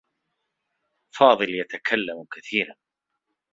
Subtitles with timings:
[1.11, 2.75] فاضل يتكلّم كثيرا.